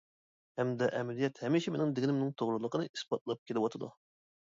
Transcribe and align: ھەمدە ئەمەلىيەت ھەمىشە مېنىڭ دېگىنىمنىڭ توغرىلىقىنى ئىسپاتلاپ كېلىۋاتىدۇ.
ھەمدە 0.59 0.85
ئەمەلىيەت 0.99 1.41
ھەمىشە 1.45 1.73
مېنىڭ 1.75 1.91
دېگىنىمنىڭ 1.99 2.31
توغرىلىقىنى 2.43 2.89
ئىسپاتلاپ 2.95 3.43
كېلىۋاتىدۇ. 3.51 3.91